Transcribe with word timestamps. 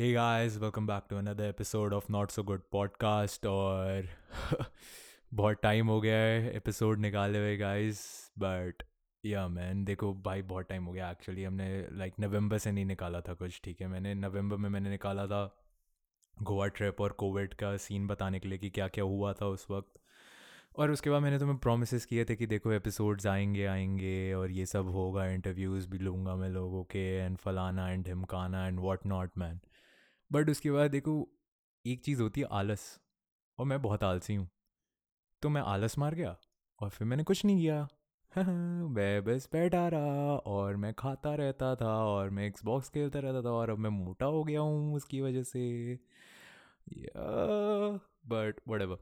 Hey 0.00 0.08
guys, 0.08 0.56
welcome 0.56 0.86
back 0.86 1.02
to 1.10 1.16
another 1.16 1.44
episode 1.44 1.92
of 1.92 2.06
not 2.10 2.30
so 2.30 2.42
good 2.42 2.62
podcast 2.72 3.46
और 3.46 4.08
बहुत 5.34 5.56
time 5.62 5.86
हो 5.86 6.00
गया 6.00 6.16
है 6.16 6.56
एपिसोड 6.56 6.98
निकाले 6.98 7.38
हुए 7.38 7.56
गाइस 7.56 8.30
बट 8.38 8.82
या 9.24 9.48
मैन 9.48 9.84
देखो 9.84 10.14
भाई 10.14 10.42
बहुत 10.42 10.68
टाइम 10.68 10.84
हो 10.84 10.92
गया 10.92 11.10
एक्चुअली 11.10 11.44
हमने 11.44 11.86
लाइक 11.92 12.14
like, 12.14 12.26
नवंबर 12.26 12.58
से 12.58 12.72
नहीं 12.72 12.84
निकाला 12.84 13.20
था 13.20 13.34
कुछ 13.34 13.60
ठीक 13.64 13.80
है? 13.80 13.86
मैंने 13.86 14.14
नवंबर 14.14 14.56
में 14.56 14.70
मैंने 14.70 14.90
निकाला 14.90 15.26
था 15.26 15.64
गोवा 16.42 16.66
ट्रिप 16.66 17.00
और 17.00 17.12
कोविड 17.12 17.54
का 17.54 17.76
सीन 17.76 18.06
बताने 18.06 18.40
के 18.40 18.48
लिए 18.48 18.58
कि 18.58 18.70
क्या 18.70 18.88
क्या 18.88 19.04
हुआ 19.04 19.32
था 19.32 19.46
उस 19.46 19.66
वक्त। 19.70 20.00
और 20.76 20.90
उसके 20.90 21.10
बाद 21.10 21.22
मैंने 21.22 21.38
तुम्हें 21.38 21.58
प्रोमिस 21.58 22.04
किए 22.04 22.24
थे 22.24 22.36
कि 22.36 22.46
देखो 22.46 22.72
एपिसोड्स 22.72 23.26
आएँगे 23.26 23.66
आएँगे 23.66 24.32
और 24.32 24.50
ये 24.50 24.66
सब 24.66 24.88
होगा 24.88 25.26
इंटरव्यूज़ 25.26 25.88
भी 25.88 25.98
लूँगा 25.98 26.36
मैं 26.36 26.48
लोगों 26.48 26.84
के 26.84 27.16
एंड 27.16 27.36
फलाना 27.36 27.90
and 27.90 28.04
ढिमकाना 28.04 28.66
and 28.66 28.80
what 28.80 29.06
not 29.06 29.30
man 29.38 29.60
but 30.30 30.50
उसके 30.50 30.70
बाद 30.70 30.90
देखो, 30.90 31.28
एक 31.84 32.00
चीज़ 32.04 32.22
होती 32.22 32.40
है 32.40 32.46
आलस, 32.52 33.00
और 33.58 33.66
मैं 33.66 33.80
बहुत 33.82 34.04
आलसी 34.04 34.34
हूँ। 34.34 34.48
तो 35.42 35.48
मैं 35.48 35.62
आलस 35.62 35.98
मार 35.98 36.14
गया, 36.14 36.36
और 36.80 36.90
फिर 36.90 37.08
मैंने 37.08 37.24
कुछ 37.24 37.44
नहीं 37.44 37.60
किया। 37.60 37.88
मैं 38.88 39.24
बस 39.24 39.48
बैठा 39.52 39.86
रहा, 39.88 40.36
और 40.36 40.76
मैं 40.76 40.92
खाता 40.94 41.34
रहता 41.34 41.74
था, 41.76 41.94
और 42.04 42.30
मैं 42.30 42.46
एक्सबॉक्स 42.46 42.88
खेलता 42.88 43.18
रहता 43.18 43.42
था, 43.42 43.52
और 43.52 43.70
अब 43.70 43.78
मैं 43.78 43.90
मोटा 43.90 44.26
हो 44.26 44.44
गया 44.44 44.60
हूँ 44.60 44.94
उसकी 44.94 45.20
वजह 45.20 45.42
से। 45.42 45.98
बट 48.26 48.60
वट 48.68 48.82
एवर 48.82 48.98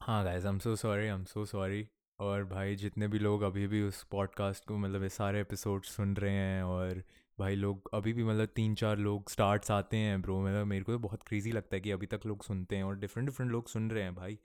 हाँ 0.00 0.24
guys 0.24 0.46
am 0.46 0.58
so 0.58 0.74
sorry 0.76 1.02
I 1.02 1.08
am 1.08 1.24
so 1.24 1.44
sorry 1.46 1.86
और 2.18 2.44
भाई, 2.44 2.76
जितने 2.76 3.08
भी 3.08 3.18
लोग 3.18 3.42
अभी 3.42 3.66
भी 3.66 3.82
उस 3.82 4.02
पॉडकास्ट 4.04 4.64
को 4.64 4.76
मतलब 4.78 5.02
ये 5.02 5.08
सारे 5.08 5.40
एपिसोड 5.40 5.84
सुन 5.84 6.16
रहे 6.16 6.32
हैं, 6.32 6.62
और 6.62 7.02
भाई 7.38 7.54
लोग, 7.54 7.88
अभी 7.94 8.12
भी 8.12 8.24
मतलब 8.24 8.48
तीन 8.56 8.74
चार 8.74 8.98
लोग 8.98 9.30
स्टार्ट्स 9.30 9.70
आते 9.70 9.96
हैं 9.96 10.20
ब्रो 10.22 10.40
मतलब 10.40 10.66
मेरे 10.66 10.84
को 10.84 10.92
तो 10.92 10.98
बहुत 10.98 11.22
क्रेजी 11.22 11.52
लगता 11.52 11.76
है 11.76 11.80
कि 11.80 11.90
अभी 11.90 12.06
तक 12.06 12.20
लोग 12.26 12.42
सुनते 12.44 12.76
हैं 12.76 12.84
और 12.84 12.98
डिफरेंट 12.98 13.28
डिफरेंट 13.28 13.50
लोग 13.52 13.68
सुन 13.68 13.90
रहे 13.90 14.02
हैं 14.02 14.14
भाई। 14.14 14.38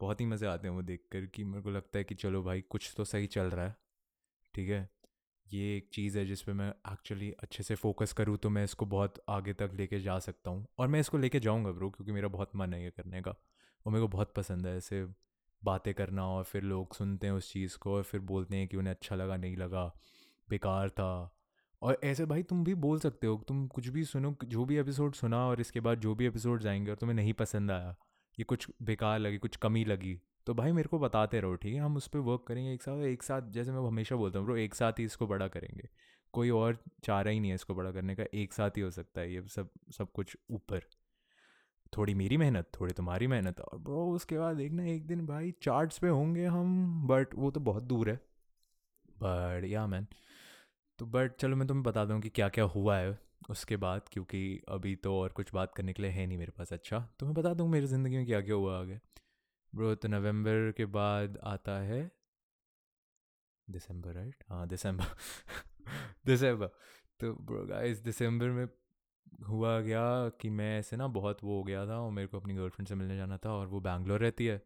बहुत 0.00 0.20
ही 0.20 0.26
मज़े 0.26 0.46
आते 0.46 0.68
हैं 0.68 0.74
वो 0.74 0.82
देख 0.82 1.04
कर 1.12 1.26
कि 1.26 1.44
मेरे 1.44 1.62
को 1.62 1.70
लगता 1.70 1.98
है 1.98 2.04
कि 2.04 2.14
चलो 2.14 2.42
भाई, 2.42 2.60
कुछ 2.60 2.94
तो 2.96 3.04
सही 3.04 3.26
चल 3.26 3.50
रहा 3.50 3.66
है, 3.66 3.76
ठीक 4.54 4.68
है? 4.68 4.88
ये 5.46 5.76
एक 5.76 5.88
चीज़ 5.92 6.18
है 6.18 6.24
जिस 6.26 6.42
पर 6.42 6.52
मैं 6.52 6.68
एक्चुअली 6.92 7.30
अच्छे 7.32 7.62
से 7.62 7.74
फोकस 7.74 8.12
करूँ 8.12 8.36
तो 8.36 8.50
मैं 8.50 8.64
इसको 8.64 8.86
बहुत 8.86 9.22
आगे 9.28 9.52
तक 9.52 9.70
लेके 9.74 10.00
जा 10.00 10.18
सकता 10.18 10.50
हूँ 10.50 10.66
और 10.78 10.88
मैं 10.88 11.00
इसको 11.00 11.18
लेके 11.18 11.40
जाऊँगा 11.40 11.72
ब्रो 11.72 11.90
क्योंकि 11.90 12.12
मेरा 12.12 12.28
बहुत 12.28 12.56
मन 12.56 12.74
है 12.74 12.82
ये 12.84 12.90
करने 12.90 13.22
का 13.22 13.30
और 13.30 13.92
मेरे 13.92 14.02
को 14.02 14.08
बहुत 14.08 14.32
पसंद 14.34 14.66
है 14.66 14.76
ऐसे 14.76 15.04
बातें 15.62 15.94
करना 15.94 16.26
और 16.28 16.44
फिर 16.44 16.62
लोग 16.62 16.94
सुनते 16.94 17.26
हैं 17.26 17.34
उस 17.34 17.52
चीज़ 17.52 17.78
को 17.78 17.94
और 17.94 18.02
फिर 18.02 18.20
बोलते 18.20 18.56
हैं 18.56 18.68
कि 18.68 18.76
उन्हें 18.76 18.94
अच्छा 18.94 19.16
लगा, 19.16 19.36
नहीं 19.36 19.56
लगा, 19.56 19.86
बेकार 20.48 20.90
था 20.90 21.34
और 21.82 21.98
ऐसे 22.04 22.24
भाई 22.26 22.42
तुम 22.42 22.62
भी 22.64 22.74
बोल 22.76 22.98
सकते 23.00 23.26
हो, 23.26 23.36
तुम 23.48 23.66
कुछ 23.66 23.88
भी 23.88 24.04
सुनो 24.04 24.34
जो 24.44 24.64
भी 24.64 24.76
एपिसोड 24.76 25.14
सुना 25.14 25.46
और 25.48 25.60
इसके 25.60 25.80
बाद 25.80 26.00
जो 26.00 26.14
भी 26.14 26.26
एपिसोड 26.26 26.60
जाएँगे 26.60 26.90
और 26.90 26.96
तुम्हें 26.96 27.14
नहीं 27.16 27.32
पसंद 27.32 27.70
आया, 27.70 27.94
ये 28.38 28.44
कुछ 28.44 28.66
बेकार 28.82 29.18
लगी, 29.18 29.38
कुछ 29.38 29.56
कमी 29.56 29.84
लगी 29.84 30.20
तो 30.46 30.54
भाई 30.54 30.72
मेरे 30.72 30.88
को 30.88 30.98
बताते 30.98 31.40
रहो, 31.40 31.54
ठीक 31.54 31.74
है? 31.74 31.80
हम 31.80 31.96
उस 31.96 32.06
पर 32.08 32.18
वर्क 32.18 32.44
करेंगे 32.48 32.72
एक 32.72 32.82
साथ 32.82 33.02
एक 33.04 33.22
साथ 33.22 33.50
जैसे 33.50 33.72
मैं 33.72 33.86
हमेशा 33.86 34.16
बोलता 34.16 34.38
हूँ 34.38 34.46
ब्रो 34.46 34.56
एक 34.56 34.74
साथ 34.74 34.98
ही 34.98 35.04
इसको 35.04 35.26
बड़ा 35.26 35.48
करेंगे, 35.48 35.88
कोई 36.34 36.50
और 36.50 36.78
चारा 37.04 37.30
ही 37.30 37.40
नहीं 37.40 37.50
है 37.50 37.54
इसको 37.54 37.74
बड़ा 37.74 37.90
करने 37.92 38.14
का, 38.14 38.24
एक 38.34 38.52
साथ 38.52 38.70
ही 38.70 38.82
हो 38.82 38.90
सकता 38.90 39.20
है 39.20 39.32
ये 39.34 39.42
सब 39.48 39.70
सब 39.98 40.12
कुछ 40.12 40.36
ऊपर। 40.50 40.82
थोड़ी 41.92 42.14
मेरी 42.14 42.36
मेहनत, 42.36 42.70
थोड़ी 42.80 42.92
तुम्हारी 42.94 43.26
मेहनत 43.26 43.60
और 43.60 43.78
ब्रो 43.78 44.04
उसके 44.12 44.38
बाद 44.38 44.56
देखना 44.56 44.84
एक 44.84 45.06
दिन 45.06 45.26
भाई 45.26 45.52
चार्ट्स 45.62 45.98
पे 45.98 46.08
होंगे 46.08 46.44
हम 46.46 47.06
बट 47.08 47.34
वो 47.34 47.50
तो 47.50 47.60
बहुत 47.60 47.82
दूर 47.82 48.10
है। 48.10 48.16
बट 49.18 49.64
या 49.64 49.86
मैन 49.86 50.06
तो 50.98 51.06
बट 51.06 51.36
चलो 51.36 51.56
मैं 51.56 51.66
तुम्हें 51.68 51.82
बता 51.82 52.04
दूँ 52.04 52.20
कि 52.20 52.28
क्या 52.28 52.48
क्या 52.48 52.64
हुआ 52.64 52.96
है 52.96 53.18
उसके 53.50 53.76
बाद, 53.76 54.02
क्योंकि 54.12 54.40
अभी 54.68 54.94
तो 54.96 55.14
और 55.20 55.28
कुछ 55.32 55.52
बात 55.54 55.74
करने 55.74 55.92
के 55.92 56.02
लिए 56.02 56.10
है 56.10 56.26
नहीं 56.26 56.38
मेरे 56.38 56.52
पास 56.58 56.72
अच्छा? 56.72 56.98
तो 57.20 57.26
मैं 57.26 57.34
बता 57.34 57.54
दूँ 57.54 57.68
मेरी 57.68 57.86
ज़िंदगी 57.86 58.16
में 58.16 58.26
क्या 58.26 58.40
क्या 58.40 58.54
हुआ 58.54 58.78
आगे। 58.80 59.00
ब्रो 59.72 59.94
तो 59.94 60.08
नवंबर 60.08 60.72
के 60.76 60.86
बाद 60.86 61.38
आता 61.44 61.78
है 61.80 62.10
दिसंबर 63.68 64.12
राइट 64.12 64.44
हाँ 64.48 64.66
दिसंबर। 64.68 65.04
दिसंबर। 66.26 66.66
तो 67.20 67.32
ब्रो 67.34 67.64
गाइस 67.66 67.98
दिसंबर 67.98 68.48
में 68.48 68.66
हुआ 69.48 69.80
गया 69.80 70.02
कि 70.40 70.50
मैं 70.50 70.78
ऐसे 70.78 70.96
ना 70.96 71.06
बहुत 71.08 71.44
वो 71.44 71.56
हो 71.58 71.62
गया 71.64 71.86
था 71.86 71.98
और 72.00 72.10
मेरे 72.12 72.28
को 72.28 72.38
अपनी 72.40 72.54
गर्लफ्रेंड 72.54 72.88
से 72.88 72.94
मिलने 72.94 73.16
जाना 73.16 73.38
था 73.38 73.52
और 73.52 73.66
वो 73.66 73.80
बैंगलोर 73.80 74.20
रहती 74.20 74.46
है। 74.46 74.62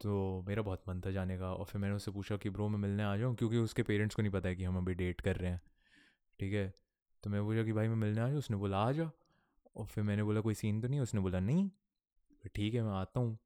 तो 0.00 0.44
मेरा 0.48 0.62
बहुत 0.62 0.82
मन 0.88 1.00
था 1.00 1.10
जाने 1.10 1.38
का 1.38 1.52
और 1.54 1.64
फिर 1.64 1.80
मैंने 1.80 1.94
उससे 1.94 2.10
पूछा 2.10 2.36
कि, 2.36 2.50
ब्रो, 2.50 2.68
मैं 2.68 2.78
मिलने 2.78 3.02
आ 3.02 3.16
जाऊँ? 3.16 3.36
क्योंकि 3.36 3.56
उसके 3.56 3.82
पेरेंट्स 3.82 4.14
को 4.14 4.22
नहीं 4.22 4.32
पता 4.32 4.48
है 4.48 4.56
कि 4.56 4.64
हम 4.64 4.76
अभी 4.76 4.94
डेट 4.94 5.20
कर 5.20 5.36
रहे 5.36 5.50
हैं। 5.50 5.60
ठीक 6.40 6.52
है? 6.52 6.74
तो 7.22 7.30
मैं 7.30 7.42
पूछा 7.42 7.64
कि, 7.64 7.72
भाई, 7.72 7.88
मैं 7.88 7.96
मिलने 7.96 8.20
आ 8.20 8.26
जाऊँ? 8.26 8.38
उसने 8.38 8.56
बोला, 8.56 8.78
आ 8.78 8.92
जाओ 8.92 9.10
और 9.76 9.86
फिर 9.86 10.04
मैंने 10.04 10.22
बोला, 10.22 10.40
कोई 10.40 10.54
सीन 10.54 10.80
तो 10.80 10.88
नहीं? 10.88 11.00
उसने 11.00 11.20
बोला, 11.20 11.40
नहीं। 11.40 11.70
ठीक 12.54 12.74
है, 12.74 12.82
मैं 12.82 12.92
आता 12.92 13.20
हूँ। 13.20 13.38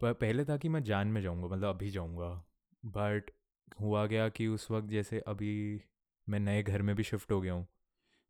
पर 0.00 0.12
पहले 0.12 0.44
था 0.44 0.56
कि 0.56 0.68
मैं 0.68 0.82
जान 0.82 1.08
में 1.08 1.22
जाऊँगा 1.22 1.48
मतलब 1.48 1.68
अभी 1.68 1.90
जाऊँगा। 1.90 2.44
बट 2.86 3.30
हुआ 3.80 4.06
गया 4.06 4.28
कि 4.28 4.46
उस 4.46 4.70
वक्त 4.70 4.88
जैसे 4.88 5.20
अभी 5.20 5.82
मैं 6.28 6.40
नए 6.40 6.62
घर 6.62 6.82
में 6.82 6.96
भी 6.96 7.02
शिफ्ट 7.02 7.32
हो 7.32 7.40
गया 7.40 7.52
हूँ। 7.52 7.66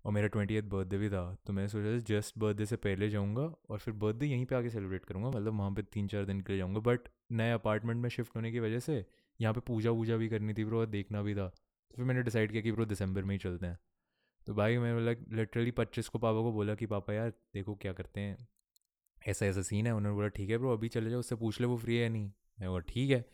और 0.06 0.12
मेरा 0.12 0.26
ट्वेंटी 0.28 0.60
बर्थडे 0.60 0.98
भी 0.98 1.08
था 1.10 1.22
तो 1.46 1.52
मैंने 1.52 1.68
सोचा 1.68 1.96
जस्ट 2.06 2.38
बर्थडे 2.38 2.66
से 2.66 2.76
पहले 2.76 3.08
जाऊँगा 3.10 3.42
और 3.70 3.78
फिर 3.78 3.94
बर्थडे 3.94 4.26
यहीं 4.26 4.44
पे 4.46 4.54
आके 4.54 4.70
सेलिब्रेट 4.70 5.04
करूँगा 5.04 5.28
मतलब 5.28 5.58
वहाँ 5.58 5.70
पे 5.70 5.82
तीन 5.82 6.08
चार 6.08 6.24
दिन 6.24 6.40
के 6.40 6.52
लिए 6.52 6.58
जाऊँगा। 6.58 6.80
बट 6.80 7.08
नए 7.32 7.52
अपार्टमेंट 7.52 8.02
में 8.02 8.08
शिफ्ट 8.08 8.36
होने 8.36 8.52
की 8.52 8.60
वजह 8.60 8.78
से 8.78 9.04
यहाँ 9.40 9.54
पे 9.54 9.60
पूजा 9.60 9.90
वूजा 9.90 10.16
भी 10.16 10.28
करनी 10.28 10.54
थी 10.54 10.64
ब्रो 10.64 10.80
और 10.80 10.86
देखना 10.86 11.22
भी 11.22 11.34
था। 11.34 11.48
तो 11.48 11.96
फिर 11.96 12.04
मैंने 12.04 12.22
डिसाइड 12.22 12.52
किया 12.52 12.62
कि 12.62 12.72
ब्रो 12.72 12.84
दिसंबर 12.84 13.24
में 13.24 13.34
ही 13.34 13.38
चलते 13.38 13.66
हैं। 13.66 13.78
तो 14.46 14.54
भाई 14.54 14.78
मैं 14.78 15.00
लाइक 15.00 15.24
लिटरली 15.32 15.70
पच्चीस 15.70 16.08
को 16.08 16.18
पापा 16.18 16.40
को 16.40 16.52
बोला 16.52 16.74
कि, 16.74 16.86
पापा 16.86 17.12
यार, 17.12 17.32
देखो 17.54 17.74
क्या 17.74 17.92
करते 17.92 18.20
हैं। 18.20 18.48
ऐसा 19.28 19.46
ऐसा 19.46 19.62
सीन 19.62 19.86
है। 19.86 19.92
उन्होंने 19.92 20.16
बोला, 20.16 20.28
ठीक 20.28 20.50
है 20.50 20.58
ब्रो 20.58 20.72
अभी 20.72 20.88
चले 20.88 21.10
जाओ, 21.10 21.20
उससे 21.20 21.36
पूछ 21.36 21.60
ले 21.60 21.66
वो 21.66 21.76
फ्री 21.76 21.96
है 21.96 22.08
नहीं? 22.08 22.30
मैं 22.60 22.68
बोला, 22.68 22.84
ठीक 22.88 23.10
है। 23.10 23.24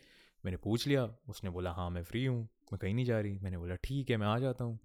मैंने 0.45 0.57
पूछ 0.57 0.87
लिया, 0.87 1.05
उसने 1.29 1.49
बोला 1.49 1.71
हाँ 1.71 1.89
मैं 1.89 2.03
फ्री 2.03 2.25
हूँ, 2.25 2.41
मैं 2.41 2.79
कहीं 2.79 2.93
नहीं 2.93 3.05
जा 3.05 3.19
रही। 3.19 3.39
मैंने 3.39 3.57
बोला, 3.57 3.75
ठीक 3.75 4.09
है, 4.09 4.17
मैं 4.17 4.27
आ 4.27 4.39
जाता 4.39 4.63
हूँ। 4.63 4.79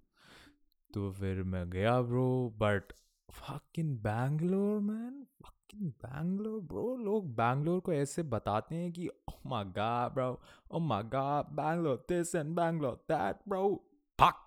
तो 0.93 1.11
फिर 1.11 1.43
मैं 1.43 1.69
गया 1.69 2.01
bro 2.01 2.53
but 2.57 2.93
fucking 3.31 3.97
Bangalore 3.97 4.79
man 4.79 5.25
fucking 5.45 5.91
Bangalore 6.05 6.59
bro 6.61 6.95
लोग 6.97 7.35
बैंगलोर 7.35 7.79
को 7.79 7.93
ऐसे 7.93 8.23
बताते 8.23 8.75
हैं 8.75 8.91
कि 8.93 9.07
ओह 9.07 9.39
my 9.45 9.63
God 9.63 10.13
bro 10.13 10.29
oh 10.71 10.79
my 10.79 11.03
God 11.03 11.55
Bangalore 11.55 12.05
this 12.09 12.35
and 12.35 12.55
Bangalore 12.55 12.95
that 13.11 13.35
bro 13.49 13.63
fuck 14.19 14.45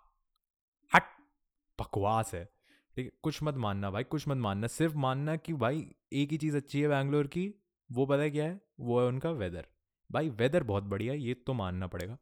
हट, 0.93 1.03
बकवास 1.79 2.35
है। 2.35 2.45
ठीक 2.97 3.07
है, 3.07 3.13
कुछ 3.23 3.43
मत 3.43 3.55
मानना 3.55 3.91
भाई, 3.91 4.05
कुछ 4.05 4.29
मत 4.29 4.37
मानना। 4.37 4.67
सिर्फ़ 4.67 4.97
मानना 4.97 5.37
कि 5.37 5.53
भाई, 5.55 5.87
एक 6.13 6.31
ही 6.31 6.39
चीज़ 6.39 6.57
अच्छी 6.57 6.81
है 6.81 6.89
बैंगलोर 6.89 7.27
की, 7.27 7.55
वो 7.91 8.07
पता 8.07 8.29
क्या 8.29 8.45
है? 8.45 8.61
वो 8.81 9.01
है 9.01 9.07
उनका 9.07 9.31
वेदर 9.31 9.67
भाई 10.11 10.29
वेदर 10.29 10.63
बहुत 10.63 10.85
बढ़िया 10.85 11.13
है, 11.13 11.19
ये 11.19 11.35
तो 11.35 11.53
मानना 11.53 11.87
पड़ेगा। 11.87 12.17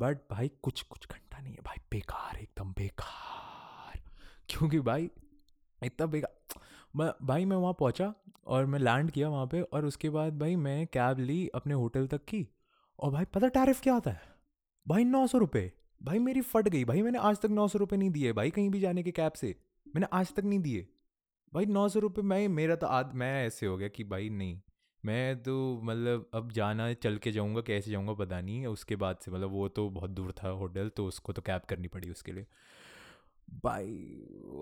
बट 0.00 0.18
भाई 0.30 0.50
कुछ 0.62 0.82
कुछ 0.82 1.08
घंटा 1.08 1.40
नहीं 1.40 1.52
है। 1.52 1.60
भाई 1.64 1.82
बेकार, 1.92 2.38
एकदम 2.38 2.72
बेकार। 2.72 4.00
क्योंकि 4.48 4.80
भाई 4.80 5.10
इतना 5.82 6.06
बेकार, 6.06 6.60
मैं, 6.96 7.12
भाई 7.22 7.44
मैं 7.44 7.56
वहाँ 7.56 7.72
पहुँचा 7.72 8.14
और 8.46 8.66
मैं 8.66 8.78
लैंड 8.78 9.10
किया 9.10 9.28
वहाँ 9.28 9.46
पे 9.46 9.60
और 9.62 9.84
उसके 9.84 10.10
बाद 10.10 10.38
भाई 10.38 10.56
मैं 10.56 10.86
कैब 10.86 11.18
ली 11.18 11.48
अपने 11.48 11.74
होटल 11.74 12.06
तक 12.06 12.24
की 12.24 12.46
और 12.98 13.10
भाई 13.10 13.24
पता 13.24 13.48
टैरिफ 13.48 13.80
क्या 13.80 13.94
आता 13.94 14.10
है? 14.10 14.22
भाई 14.88 15.04
नौ 15.04 15.26
सौ 15.26 15.38
रुपये 15.38 15.72
भाई 16.02 16.18
मेरी 16.18 16.40
फट 16.40 16.68
गई। 16.68 16.84
भाई 16.84 17.02
मैंने 17.02 17.18
आज 17.18 17.38
तक 17.38 17.50
नौ 17.50 17.68
सौ 17.68 17.78
रुपये 17.78 17.98
नहीं 17.98 18.10
दिए 18.10 18.32
भाई 18.32 18.50
कहीं 18.50 18.70
भी 18.70 18.80
जाने 18.80 19.02
के 19.02 19.10
कैब 19.10 19.32
से। 19.32 19.54
मैंने 19.88 20.06
आज 20.12 20.34
तक 20.34 20.44
नहीं 20.44 20.58
दिए। 20.58 20.86
भाई 21.52 21.66
नौ 21.66 21.88
सौ 21.88 22.00
रुपये 22.00 22.24
मैं, 22.24 22.48
मेरा 22.48 22.76
तो 22.76 22.86
आद, 22.86 23.14
मैं 23.14 23.46
ऐसे 23.46 23.66
हो 23.66 23.76
गया 23.76 23.88
कि 23.88 24.04
भाई 24.04 24.28
नहीं। 24.28 24.60
मैं 25.04 25.42
तो 25.42 25.80
मतलब 25.84 26.26
अब 26.34 26.52
जाना, 26.52 26.92
चल 26.94 27.16
के 27.18 27.32
जाऊँगा, 27.32 27.60
कैसे 27.62 27.90
जाऊँगा 27.90 28.12
पता 28.14 28.40
नहीं 28.40 28.66
उसके 28.66 28.96
बाद 28.96 29.16
से 29.16 29.30
मतलब 29.30 29.50
वो 29.50 29.68
तो 29.70 29.88
बहुत 29.90 30.10
दूर 30.10 30.32
था 30.42 30.48
होटल 30.52 30.88
तो 30.96 31.06
उसको 31.06 31.32
तो 31.32 31.42
कैब 31.42 31.62
करनी 31.68 31.88
पड़ी 31.88 32.10
उसके 32.10 32.32
लिए। 32.32 32.46
भाई, 33.64 33.88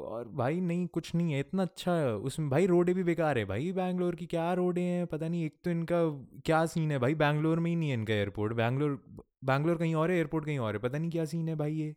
और 0.04 0.28
भाई 0.28 0.60
नहीं, 0.60 0.86
कुछ 0.86 1.14
नहीं 1.14 1.32
है, 1.32 1.40
इतना 1.40 1.62
अच्छा 1.62 1.92
है 1.94 2.14
उसमें 2.16 2.48
भाई 2.50 2.66
रोडें 2.66 2.94
भी 2.94 3.02
बेकार 3.04 3.38
है 3.38 3.44
भाई 3.44 3.70
बैंगलोर 3.72 4.14
की। 4.14 4.26
क्या 4.26 4.52
रोडें 4.54 4.82
हैं, 4.82 5.06
पता 5.06 5.28
नहीं, 5.28 5.44
एक 5.44 5.54
तो 5.64 5.70
इनका 5.70 6.00
क्या 6.44 6.64
सीन 6.66 6.90
है 6.92 6.98
भाई? 6.98 7.14
बैंगलोर 7.16 7.60
में 7.60 7.70
ही 7.70 7.76
नहीं 7.76 7.88
है 7.88 7.94
इनका 7.94 8.14
एयरपोर्ट 8.14 8.52
बैंगलोर 8.54 9.02
बैंगलोर 9.44 9.76
कहीं 9.76 9.94
और 9.94 10.10
है 10.10 10.16
एयरपोर्ट 10.16 10.44
कहीं 10.46 10.58
और 10.58 10.72
है, 10.72 10.78
पता 10.78 10.98
नहीं 10.98 11.10
क्या 11.10 11.24
सीन 11.24 11.48
है 11.48 11.54
भाई 11.56 11.74
ये। 11.74 11.94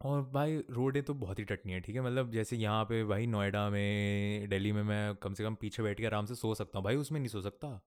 और 0.00 0.22
भाई 0.22 0.56
रोडें 0.70 1.02
तो 1.02 1.14
बहुत 1.14 1.38
ही 1.38 1.44
टटनी 1.44 1.72
है 1.72 1.80
ठीक 1.80 1.96
है 1.96 2.02
मतलब 2.02 2.30
जैसे 2.30 2.56
यहाँ 2.56 2.84
पे 2.84 3.04
भाई 3.04 3.26
नोएडा 3.26 3.70
में 3.70 4.48
दिल्ली 4.48 4.72
में 4.72 4.82
मैं 4.82 5.14
कम 5.14 5.34
से 5.34 5.44
कम 5.44 5.54
पीछे 5.54 5.82
बैठ 5.82 6.00
के 6.00 6.06
आराम 6.06 6.26
से 6.26 6.34
सो 6.34 6.54
सकता 6.54 6.78
हूँ 6.78 6.84
भाई 6.84 6.96
उसमें 6.96 7.20
नहीं 7.20 7.28
सो 7.28 7.40
सकता 7.40 7.80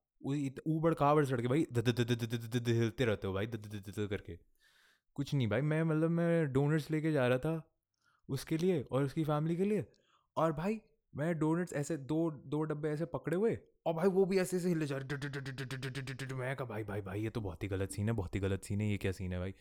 ऊबड़ 0.66 0.94
खाबड़ 0.94 1.24
सड़के 1.24 1.48
भाई 1.48 1.66
हिलते 1.70 3.04
रहते 3.04 3.26
हो 3.26 3.32
भाई 3.32 3.46
करके 3.46 4.38
कुछ 5.14 5.34
नहीं 5.34 5.48
भाई 5.48 5.60
मैं 5.60 5.82
मतलब 5.82 6.10
मैं 6.10 6.52
डोनट्स 6.52 6.90
लेके 6.90 7.12
जा 7.12 7.26
रहा 7.26 7.38
था 7.38 7.70
उसके 8.28 8.56
लिए 8.56 8.82
और 8.82 9.04
उसकी 9.04 9.24
फैमिली 9.24 9.56
के 9.56 9.64
लिए 9.64 9.86
और 10.36 10.52
भाई 10.52 10.80
मैं 11.16 11.38
डोनट्स 11.38 11.72
ऐसे 11.72 11.96
दो 11.96 12.30
दो 12.30 12.62
डब्बे 12.62 12.88
ऐसे 12.88 13.04
पकड़े 13.04 13.36
हुए 13.36 13.58
और 13.86 13.94
भाई 13.94 14.08
वो 14.08 14.24
भी 14.24 14.38
ऐसे 14.38 14.56
ऐसे 14.56 14.68
हिले 14.68 14.86
जा 14.86 14.96
रहे 14.96 16.34
मैं 16.34 16.56
कहा 16.56 16.64
भाई 16.64 16.84
भाई 16.84 17.00
भाई 17.00 17.22
ये 17.22 17.30
तो 17.30 17.40
बहुत 17.40 17.62
ही 17.62 17.68
गलत 17.68 17.90
सीन 17.90 18.08
है 18.08 18.12
बहुत 18.12 18.34
ही 18.34 18.40
गलत 18.40 18.62
सीन 18.62 18.80
है 18.80 18.90
ये 18.90 18.96
क्या 18.96 19.12
सीन 19.12 19.32
है 19.32 19.38
भाई 19.38 19.54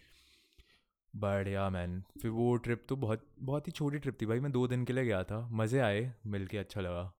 बढ़िया 1.14 1.70
मैन 1.70 2.02
फिर 2.22 2.32
वो 2.32 2.56
ट्रिप 2.58 2.86
तो 2.90 2.96
बहुत 2.96 3.26
बहुत 3.40 3.68
ही 3.68 3.72
छोटी 3.72 4.00
ट्रिप 4.00 4.18
थी 4.22 4.26
भाई। 4.26 4.40
मैं 4.40 4.52
दो 4.52 4.68
दिन 4.68 4.84
के 4.86 4.94
लिए 4.94 5.06
गया 5.06 5.24
था। 5.24 5.48
मज़े 5.52 5.80
आए 5.80 6.12
मिल 6.28 6.46
के 6.48 6.58
अच्छा 6.58 6.82
लगा। 6.82 7.12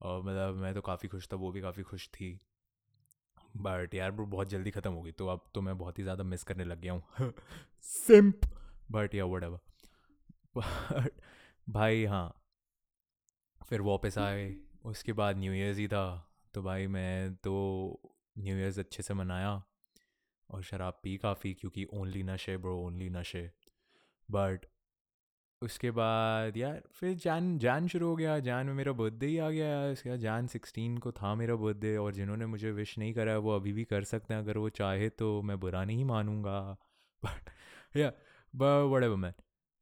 और 0.00 0.22
मतलब 0.22 0.54
मैं 0.54 0.74
तो 0.74 0.80
काफ़ी 0.80 1.08
खुश 1.08 1.28
था, 1.32 1.36
वो 1.36 1.50
भी 1.52 1.60
काफ़ी 1.60 1.82
खुश 1.82 2.08
थी। 2.08 2.38
बट 3.56 3.94
यार, 3.94 4.10
वो 4.10 4.26
बहुत 4.26 4.48
जल्दी 4.48 4.70
ख़त्म 4.70 4.92
हो 4.92 5.02
गई 5.02 5.12
तो 5.12 5.26
अब 5.26 5.44
तो 5.54 5.60
मैं 5.60 5.76
बहुत 5.78 5.98
ही 5.98 6.02
ज़्यादा 6.02 6.24
मिस 6.24 6.42
करने 6.44 6.64
लग 6.64 6.80
गया 6.80 6.92
हूँ। 6.92 7.32
Simp 7.82 8.40
but 8.90 9.14
yeah 9.14 9.24
what 9.24 9.44
but 10.56 11.10
भाई 11.66 12.04
हाँ। 12.04 12.34
फिर 13.60 13.80
वापस 13.80 14.18
आए। 14.18 14.54
उसके 14.84 15.12
बाद 15.12 15.36
न्यू 15.36 15.52
ईयर्स 15.52 15.78
ही 15.78 15.86
था। 15.88 16.04
तो 16.54 16.62
भाई, 16.62 16.86
मैं 16.86 17.34
तो 17.34 18.00
न्यू 18.38 18.56
ईयर्स 18.56 18.78
अच्छे 18.78 19.02
से 19.02 19.14
मनाया। 19.14 19.62
और 20.50 20.62
शराब 20.62 21.00
पी 21.02 21.16
काफ़ी 21.16 21.54
क्योंकि 21.54 21.86
ओनली 21.94 22.22
नशे, 22.22 22.56
ब्रो, 22.56 22.76
ओनली 22.86 23.08
नशे। 23.10 23.50
बट 24.30 24.66
उसके 25.62 25.90
बाद 25.90 26.56
यार, 26.56 26.82
फिर 26.92 27.14
जान 27.14 27.58
जान 27.58 27.88
शुरू 27.88 28.08
हो 28.08 28.16
गया। 28.16 28.38
जान 28.40 28.66
में 28.66 28.74
मेरा 28.74 28.92
बर्थडे 28.92 29.26
ही 29.26 29.38
आ 29.38 29.50
गया 29.50 29.90
इसके 29.90 30.10
बाद 30.10 30.18
जान 30.18 30.46
सिक्सटीन 30.46 30.98
को 30.98 31.12
था 31.12 31.34
मेरा 31.34 31.54
बर्थडे 31.56 31.96
और 31.96 32.12
जिन्होंने 32.14 32.46
मुझे 32.46 32.70
विश 32.72 32.98
नहीं 32.98 33.14
करा 33.14 33.38
वो 33.38 33.56
अभी 33.56 33.72
भी 33.72 33.84
कर 33.84 34.04
सकते 34.04 34.34
हैं। 34.34 34.40
अगर 34.40 34.58
वो 34.58 34.68
चाहे 34.68 35.08
तो 35.08 35.42
मैं 35.42 35.60
बुरा 35.60 35.84
नहीं 35.84 36.04
मानूँगा। 36.04 36.60
बट 37.24 37.50
या 37.96 38.12
बड़े 38.54 39.08
मैन 39.08 39.32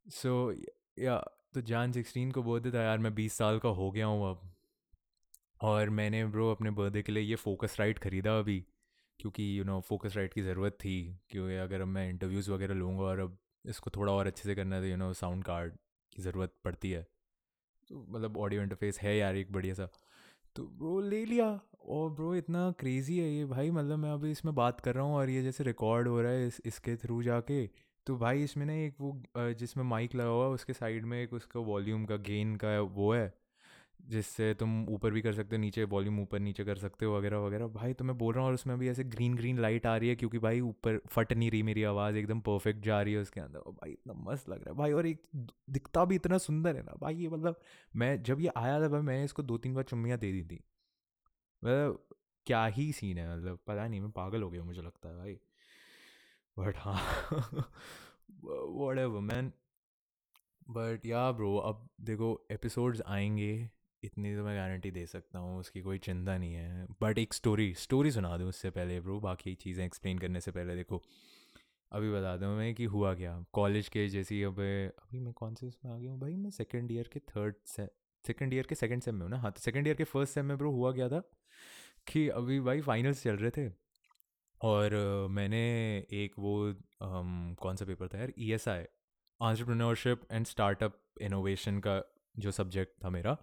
सो 0.05 0.53
या 0.99 1.17
तो 1.53 1.61
जान 1.61 1.91
सिक्सटीन 1.91 2.31
को 2.31 2.43
बर्थडे 2.43 2.71
था 2.71 2.83
यार। 2.83 2.97
मैं 2.97 3.13
बीस 3.15 3.33
साल 3.33 3.59
का 3.59 3.69
हो 3.69 3.91
गया 3.91 4.05
हूँ 4.05 4.29
अब। 4.29 4.41
और 5.61 5.89
मैंने, 5.89 6.25
ब्रो, 6.25 6.51
अपने 6.51 6.71
बर्थडे 6.71 7.01
के 7.01 7.11
लिए 7.11 7.23
ये 7.23 7.35
फोकस 7.35 7.75
राइट 7.79 7.99
ख़रीदा 7.99 8.39
अभी। 8.39 8.65
क्योंकि 9.19 9.43
यू 9.59 9.63
नो 9.63 9.79
फोकस 9.81 10.15
राइट 10.17 10.33
की 10.33 10.41
ज़रूरत 10.41 10.77
थी 10.81 10.95
क्योंकि 11.29 11.55
अगर 11.57 11.81
अब 11.81 11.87
मैं 11.87 12.09
इंटरव्यूज़ 12.09 12.51
वगैरह 12.51 12.73
लूँगा 12.75 13.03
और 13.03 13.19
अब 13.19 13.37
इसको 13.65 13.91
थोड़ा 13.95 14.13
और 14.13 14.27
अच्छे 14.27 14.43
से 14.43 14.55
करना 14.55 14.75
है 14.75 14.89
यू 14.89 14.97
नो 14.97 15.11
साउंड 15.13 15.43
कार्ड 15.43 15.73
की 16.11 16.21
ज़रूरत 16.21 16.53
पड़ती 16.65 16.91
है। 16.91 17.01
तो 17.89 18.05
मतलब 18.09 18.37
ऑडियो 18.37 18.61
इंटरफेस 18.61 18.99
है 18.99 19.17
यार 19.17 19.35
एक 19.35 19.51
बढ़िया 19.51 19.73
सा। 19.73 19.87
तो 20.55 20.63
ब्रो 20.79 20.99
ले 21.01 21.23
लिया 21.25 21.47
और 21.87 22.09
ब्रो 22.09 22.33
इतना 22.35 22.69
क्रेज़ी 22.79 23.17
है 23.17 23.29
ये 23.29 23.45
भाई 23.45 23.71
मतलब 23.71 23.99
मैं 23.99 24.11
अभी 24.11 24.31
इसमें 24.31 24.53
बात 24.55 24.79
कर 24.81 24.95
रहा 24.95 25.03
हूँ 25.03 25.15
और 25.15 25.29
ये 25.29 25.41
जैसे 25.43 25.63
रिकॉर्ड 25.63 26.07
हो 26.07 26.21
रहा 26.21 26.31
है 26.31 26.47
इस, 26.47 26.61
इसके 26.65 26.95
थ्रू 26.95 27.21
जाके 27.23 27.65
तो 28.07 28.15
भाई 28.17 28.43
इसमें 28.43 28.65
ना 28.65 28.73
एक 28.75 28.95
वो 29.01 29.53
जिसमें 29.53 29.83
माइक 29.83 30.15
लगा 30.15 30.29
हुआ 30.29 30.45
है, 30.45 30.51
उसके 30.51 30.73
साइड 30.73 31.05
में 31.05 31.21
एक 31.21 31.33
उसका 31.33 31.59
वॉल्यूम 31.61 32.05
का 32.05 32.15
गेन 32.27 32.55
का 32.55 32.79
वो 32.81 33.13
है 33.13 33.33
जिससे 33.99 34.53
तुम 34.53 34.85
ऊपर 34.89 35.11
भी 35.11 35.21
कर 35.21 35.33
सकते 35.33 35.55
हो, 35.55 35.59
नीचे 35.61 35.83
वॉल्यूम 35.83 36.19
ऊपर 36.19 36.39
नीचे 36.39 36.63
कर 36.65 36.75
सकते 36.75 37.05
हो, 37.05 37.17
वगैरह 37.17 37.37
वगैरह। 37.37 37.67
भाई 37.67 37.93
तो 37.93 38.05
मैं 38.05 38.17
बोल 38.17 38.33
रहा 38.33 38.41
हूँ, 38.41 38.47
और 38.47 38.53
उसमें 38.53 38.77
भी 38.79 38.89
ऐसे 38.89 39.03
ग्रीन 39.03 39.35
ग्रीन 39.35 39.59
लाइट 39.59 39.85
आ 39.85 39.97
रही 39.97 40.09
है, 40.09 40.15
क्योंकि 40.15 40.39
भाई 40.39 40.59
ऊपर 40.61 40.99
फट 41.07 41.33
नहीं 41.33 41.51
रही 41.51 41.63
मेरी 41.63 41.83
आवाज़, 41.83 42.15
एकदम 42.15 42.39
परफेक्ट 42.39 42.83
जा 42.83 43.01
रही 43.01 43.13
है 43.13 43.19
उसके 43.19 43.41
अंदर। 43.41 43.59
और 43.59 43.73
भाई, 43.73 43.91
इतना 43.91 44.13
मस्त 44.13 44.49
लग 44.49 44.57
रहा 44.57 44.71
है। 44.71 44.77
भाई, 44.77 44.91
और 44.91 45.07
एक 45.07 45.23
दिखता 45.69 46.05
भी 46.05 46.15
इतना 46.15 46.37
सुंदर 46.37 46.75
है 46.75 46.83
ना। 46.83 46.95
भाई, 47.01 47.15
ये 47.15 47.29
मतलब 47.29 47.59
मैं, 47.95 48.23
जब 48.23 48.41
ये 48.41 48.51
आया 48.57 48.81
था, 48.81 48.87
भाई, 48.87 49.01
मैंने 49.01 49.23
इसको 49.25 49.43
दो 49.43 49.57
तीन 49.57 49.73
बार 49.73 49.83
चुम्बियाँ 49.83 50.17
दे 50.19 50.31
दी 50.31 50.43
थी। 50.43 50.63
मतलब 51.63 52.03
क्या 52.45 52.65
ही 52.65 52.91
सीन 52.91 53.17
है 53.17 53.37
मतलब 53.37 53.59
पता 53.67 53.87
नहीं, 53.87 54.01
मैं 54.01 54.11
पागल 54.11 54.41
हो 54.41 54.49
गया 54.49 54.63
मुझे 54.63 54.81
लगता 54.81 55.09
है 55.09 55.17
भाई। 55.17 55.39
बट 56.57 56.77
हाँ 56.77 56.99
whatever 58.97 59.19
man 59.21 59.51
but 60.69 61.05
yeah 61.05 61.31
bro 61.31 61.55
अब 61.57 61.87
देखो 62.01 62.47
एपिसोड्स 62.51 63.01
आएँगे। 63.07 63.69
इतनी 64.07 64.35
तो 64.35 64.43
मैं 64.43 64.55
गारंटी 64.57 64.91
दे 64.91 65.05
सकता 65.07 65.39
हूँ, 65.39 65.59
उसकी 65.59 65.81
कोई 65.81 65.97
चिंता 65.99 66.37
नहीं 66.37 66.53
है। 66.53 66.85
बट 67.01 67.17
एक 67.19 67.33
स्टोरी 67.33 67.73
स्टोरी 67.77 68.11
सुना 68.11 68.35
दूँ 68.37 68.47
उससे 68.49 68.69
पहले 68.71 68.99
ब्रो 69.01 69.19
बाकी 69.21 69.53
चीज़ें 69.55 69.85
एक्सप्लेन 69.85 70.17
करने 70.19 70.41
से 70.41 70.51
पहले, 70.51 70.75
देखो। 70.75 71.01
अभी 71.91 72.11
बता 72.11 72.35
दूँ 72.37 72.55
मैं 72.57 72.73
कि 72.75 72.85
हुआ 72.87 73.13
क्या? 73.15 73.33
कॉलेज 73.53 73.87
के 73.89 74.07
जैसी 74.09 74.41
अब, 74.43 74.59
अभी 74.59 75.19
मैं 75.19 75.33
कौन 75.33 75.53
से 75.55 75.67
उसमें 75.67 75.91
आ 75.91 75.97
गया 75.97 76.11
हूँ? 76.11 76.19
भाई, 76.19 76.35
मैं 76.35 76.49
सेकेंड 76.51 76.91
ईयर 76.91 77.09
के 77.13 77.19
थर्ड 77.29 77.55
से 77.67 77.87
सेकेंड 78.25 78.53
ईयर 78.53 78.65
के 78.69 78.75
सेकेंड 78.75 79.01
सेम 79.01 79.15
में 79.15 79.21
हूँ 79.21 79.29
ना? 79.29 79.37
हाँ 79.39 79.51
तो 79.51 79.61
सेकेंड 79.61 79.87
ईयर 79.87 79.95
के 79.95 80.03
फ़र्स्ट 80.03 80.33
सेम 80.33 80.45
में 80.45 80.57
ब्रो 80.57 80.71
हुआ 80.71 80.91
क्या 80.93 81.07
था? 81.09 81.21
कि 82.07 82.27
अभी 82.29 82.59
भाई 82.61 82.81
फाइनल्स 82.81 83.23
चल 83.23 83.35
रहे 83.37 83.51
थे 83.57 83.69
और 84.61 84.95
मैंने 85.31 85.59
एक 86.15 86.33
वो 86.39 86.73
कौन 87.61 87.75
सा 87.75 87.85
पेपर 87.85 88.07
था 88.07 88.17
यार? 88.19 88.33
E 88.39 88.51
S 88.53 88.67
I 88.67 88.83
entrepreneurship 89.39 90.21
and 90.31 90.45
startup 90.45 90.99
innovation 91.21 91.79
का 91.79 92.01
जो 92.35 92.51
सब्जेक्ट 92.51 93.03
था 93.03 93.09
मेरा। 93.09 93.37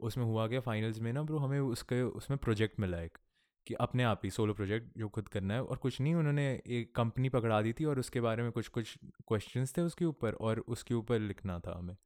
उसमें 0.00 0.24
हुआ 0.24 0.46
गया 0.46 0.60
फाइनल्स 0.60 0.98
में 1.00 1.12
ना 1.12 1.22
ब्रो 1.22 1.38
हमें 1.38 1.58
उसके, 1.60 2.02
उसमें 2.02 2.38
प्रोजेक्ट 2.38 2.80
मिला 2.80 3.00
एक, 3.00 3.18
कि 3.66 3.74
अपने 3.74 4.02
आप 4.02 4.20
ही 4.24 4.30
सोलो 4.30 4.54
प्रोजेक्ट 4.54 4.98
जो 4.98 5.08
खुद 5.08 5.28
करना 5.28 5.54
है 5.54 5.62
और 5.62 5.76
कुछ 5.76 6.00
नहीं, 6.00 6.14
उन्होंने 6.14 6.44
एक 6.68 6.94
कंपनी 6.96 7.28
पकड़ा 7.28 7.60
दी 7.62 7.72
थी 7.72 7.84
और 7.84 7.98
उसके 7.98 8.20
बारे 8.20 8.42
में 8.42 8.50
कुछ 8.52 8.68
कुछ 8.68 8.96
क्वेश्चंस 9.28 9.76
थे 9.76 9.82
उसके 9.82 10.04
ऊपर 10.04 10.34
और 10.40 10.58
उसके 10.68 10.94
ऊपर 10.94 11.18
लिखना 11.20 11.58
था 11.58 11.78
हमें। 11.78 11.96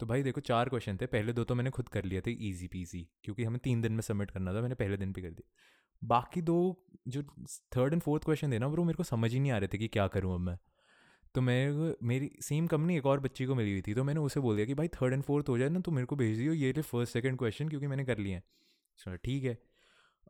तो 0.00 0.06
भाई 0.06 0.22
देखो 0.22 0.40
चार 0.40 0.68
क्वेश्चन 0.68 0.96
थे, 0.96 1.06
पहले 1.06 1.32
दो 1.32 1.44
तो 1.44 1.54
मैंने 1.54 1.70
खुद 1.70 1.88
कर 1.88 2.04
लिए 2.04 2.20
थे 2.20 2.30
ईजी 2.48 2.66
पीजी 2.66 3.08
क्योंकि 3.24 3.44
हमें 3.44 3.58
तीन 3.58 3.80
दिन 3.80 3.92
में 3.92 4.00
सबमिट 4.00 4.30
करना 4.30 4.54
था, 4.54 4.60
मैंने 4.60 4.74
पहले 4.74 4.96
दिन 4.96 5.12
पे 5.12 5.22
कर 5.22 5.30
दिया 5.30 5.50
बाकी 6.02 6.42
दो 6.42 6.86
जो 7.08 7.22
थर्ड 7.76 7.92
एंड 7.92 8.02
फोर्थ 8.02 8.24
क्वेश्चन 8.24 8.52
थे 8.52 8.58
ना 8.58 8.68
ब्रो 8.68 8.84
मेरे 8.84 8.96
को 8.96 9.02
समझ 9.02 9.32
ही 9.32 9.40
नहीं 9.40 9.52
आ 9.52 9.58
रहे 9.58 9.68
थे 9.68 9.78
कि 9.78 9.88
क्या 9.88 10.06
करूँ 10.08 10.34
अब 10.34 10.40
मैं। 10.40 10.58
तो 11.34 11.40
मेरे 11.40 11.94
मेरी 12.02 12.30
सेम 12.40 12.66
कंपनी 12.66 12.96
एक 12.96 13.06
और 13.06 13.20
बच्ची 13.20 13.46
को 13.46 13.54
मिली 13.54 13.72
हुई 13.72 13.82
थी 13.86 13.94
तो 13.94 14.04
मैंने 14.04 14.20
उसे 14.20 14.40
बोल 14.40 14.56
दिया 14.56 14.66
कि, 14.66 14.74
भाई 14.74 14.88
थर्ड 14.88 15.12
एंड 15.12 15.22
फोर्थ 15.22 15.48
हो 15.48 15.58
जाए 15.58 15.68
ना 15.68 15.80
तो 15.80 15.90
मेरे 15.90 16.06
को 16.06 16.16
भेज 16.16 16.38
दियो, 16.38 16.52
ये 16.52 16.72
थे 16.76 16.82
फ़र्स्ट 16.82 17.12
सेकंड 17.12 17.38
क्वेश्चन 17.38 17.68
क्योंकि 17.68 17.86
मैंने 17.86 18.04
कर 18.04 18.18
लिए 18.18 18.34
हैं. 18.34 19.16
ठीक 19.16 19.44
है। 19.44 19.58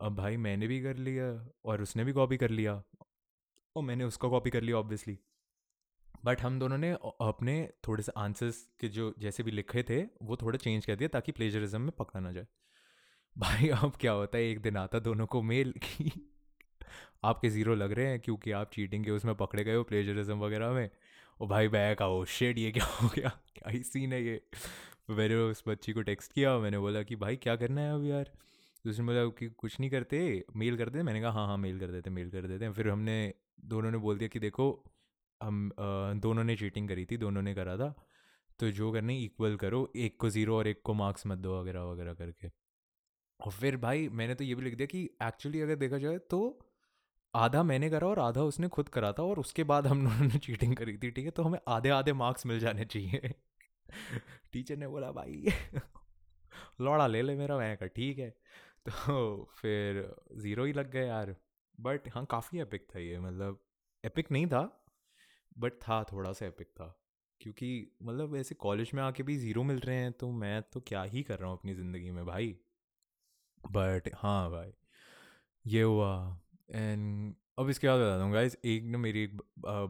अब 0.01 0.15
भाई, 0.15 0.37
मैंने 0.37 0.67
भी 0.67 0.81
कर 0.81 0.97
लिया 0.97 1.49
और 1.65 1.81
उसने 1.81 2.03
भी 2.03 2.11
कॉपी 2.11 2.37
कर 2.37 2.49
लिया। 2.49 2.73
और 3.75 3.83
मैंने 3.83 4.03
उसका 4.03 4.29
कॉपी 4.29 4.49
कर 4.49 4.61
लिया 4.61 4.77
ऑब्वियसली 4.77 5.17
बट 6.25 6.41
हम 6.41 6.59
दोनों 6.59 6.77
ने 6.77 6.91
अपने 7.21 7.69
थोड़े 7.87 8.03
से 8.03 8.11
आंसर्स 8.17 8.67
के 8.79 8.87
जो, 8.87 9.13
जैसे 9.19 9.43
भी 9.43 9.51
लिखे 9.51 9.83
थे, 9.83 10.01
वो 10.23 10.37
थोड़ा 10.37 10.57
चेंज 10.57 10.85
कर 10.85 10.95
दिया 10.95 11.09
ताकि 11.09 11.31
प्लेजरिज्म 11.31 11.81
में 11.81 11.91
पकड़ा 11.91 12.21
ना 12.21 12.31
जाए। 12.31 12.47
भाई, 13.37 13.69
अब 13.69 13.93
क्या 13.99 14.11
होता 14.11 14.37
है, 14.37 14.43
एक 14.43 14.61
दिन 14.61 14.77
आता 14.77 14.99
दोनों 14.99 15.27
को 15.27 15.41
मेल 15.41 15.73
की 15.83 16.11
आपके 17.23 17.49
ज़ीरो 17.49 17.75
लग 17.75 17.91
रहे 17.91 18.05
हैं 18.05 18.19
क्योंकि 18.19 18.51
आप 18.51 18.69
चीटिंग 18.73 19.05
के 19.05 19.11
उसमें 19.11 19.33
पकड़े 19.35 19.63
गए 19.63 19.75
हो 19.75 19.83
प्लेजरिज्म 19.83 20.37
वगैरह 20.39 20.71
में। 20.71 20.89
और 21.39 21.47
भाई 21.47 21.67
बैक 21.67 22.01
आओ। 22.01 22.23
शेड 22.25 22.57
ये 22.59 22.71
क्या 22.71 22.85
हो 22.85 23.07
गया? 23.07 23.29
क्या 23.55 23.69
ही 23.71 23.81
सीन 23.83 24.13
है 24.13 24.23
ये? 24.23 24.41
मैंने 25.09 25.35
उस 25.35 25.63
बच्ची 25.67 25.93
को 25.93 26.01
टेक्स्ट 26.01 26.33
किया, 26.33 26.57
मैंने 26.59 26.79
बोला 26.79 27.01
कि, 27.03 27.15
भाई, 27.15 27.35
क्या 27.35 27.55
करना 27.55 27.81
है 27.81 27.93
अब 27.93 28.05
यार? 28.05 28.31
तो 28.83 28.89
उसने 28.89 29.05
बोला 29.05 29.25
कि, 29.39 29.47
कुछ 29.47 29.79
नहीं 29.79 29.89
करते 29.89 30.19
मेल 30.55 30.77
कर 30.77 30.89
देते 30.89 31.03
मैंने 31.03 31.21
कहा 31.21 31.31
हाँ 31.31 31.45
हाँ 31.47 31.57
मेल 31.57 31.79
कर 31.79 31.87
देते 31.87 32.09
मेल 32.09 32.29
कर 32.31 32.47
देते। 32.47 32.69
फिर 32.71 32.89
हमने, 32.89 33.33
दोनों 33.65 33.91
ने 33.91 33.97
बोल 33.97 34.17
दिया 34.17 34.27
कि, 34.27 34.39
देखो, 34.39 34.67
हम 35.41 35.71
दोनों 36.21 36.43
ने 36.43 36.55
चीटिंग 36.55 36.87
करी 36.89 37.05
थी, 37.05 37.17
दोनों 37.17 37.41
ने 37.41 37.53
करा 37.55 37.77
था 37.77 37.93
तो 38.59 38.69
जो 38.71 38.91
करने 38.91 39.17
इक्वल 39.19 39.55
करो, 39.55 39.91
एक 39.95 40.17
को 40.19 40.29
ज़ीरो 40.29 40.57
और 40.57 40.67
एक 40.67 40.81
को 40.83 40.93
मार्क्स 40.93 41.27
मत 41.27 41.37
दो, 41.37 41.59
वगैरह 41.61 41.83
वगैरह 41.83 42.13
करके। 42.13 42.47
और 43.39 43.51
फिर 43.51 43.77
भाई, 43.77 44.07
मैंने 44.09 44.35
तो 44.35 44.43
ये 44.43 44.55
भी 44.55 44.63
लिख 44.63 44.75
दिया 44.75 44.87
कि 44.87 45.03
एक्चुअली 45.23 45.61
अगर 45.61 45.75
देखा 45.75 45.97
जाए 45.97 46.17
तो 46.29 46.39
आधा 47.33 47.61
मैंने 47.63 47.89
करा 47.89 48.07
और 48.07 48.19
आधा 48.19 48.41
उसने 48.41 48.67
खुद 48.67 48.89
करा 48.89 49.11
था 49.13 49.23
और 49.23 49.39
उसके 49.39 49.63
बाद 49.63 49.87
हम 49.87 50.03
दोनों 50.05 50.27
ने 50.27 50.39
चीटिंग 50.39 50.75
करी 50.75 50.97
थी, 50.97 51.11
ठीक 51.11 51.25
है? 51.25 51.31
तो 51.31 51.43
हमें 51.43 51.59
आधे 51.67 51.89
आधे 51.89 52.13
मार्क्स 52.13 52.45
मिल 52.45 52.59
जाने 52.59 52.85
चाहिए। 52.85 53.33
टीचर 54.51 54.77
ने 54.77 54.87
बोला, 54.87 55.11
भाई, 55.11 55.45
लौड़ा 56.81 57.07
ले 57.07 57.21
ले 57.21 57.35
मेरा 57.35 57.57
मैं 57.57 57.75
का 57.77 57.87
ठीक 57.87 58.19
है? 58.19 58.29
तो 58.85 59.43
फिर 59.57 60.03
ज़ीरो 60.37 60.65
ही 60.65 60.73
लग 60.73 60.91
गए 60.91 61.05
यार। 61.07 61.35
बट 61.79 62.09
हाँ 62.15 62.25
काफ़ी 62.25 62.59
एपिक 62.59 62.87
था 62.95 62.99
ये 62.99 63.19
मतलब 63.19 63.59
एपिक 64.03 64.31
नहीं 64.31 64.47
था 64.47 64.61
बट 65.57 65.73
था, 65.73 66.03
थोड़ा 66.03 66.31
सा 66.33 66.45
एपिक 66.45 66.67
था। 66.69 66.95
क्योंकि 67.41 67.69
मतलब 68.03 68.35
ऐसे 68.35 68.55
कॉलेज 68.55 68.91
में 68.93 69.01
आके 69.03 69.23
भी 69.23 69.35
ज़ीरो 69.37 69.63
मिल 69.63 69.79
रहे 69.79 69.95
हैं 69.95 70.11
तो 70.11 70.31
मैं 70.31 70.61
तो 70.73 70.79
क्या 70.87 71.03
ही 71.03 71.23
कर 71.23 71.39
रहा 71.39 71.49
हूँ 71.49 71.57
अपनी 71.57 71.73
ज़िंदगी 71.75 72.11
में 72.11 72.25
भाई। 72.25 72.55
बट 73.61 74.09
हाँ 74.15 74.49
भाई, 74.51 74.71
ये 75.65 75.81
हुआ। 75.83 76.39
एंड 76.69 77.33
अब 77.59 77.69
इसके 77.69 77.87
बाद 77.87 77.99
बता 77.99 78.23
हूँ 78.23 78.33
गाइज़ 78.33 78.55
एक 78.65 78.83
ना 78.85 78.97
मेरी 78.97 79.23
एक 79.23 79.41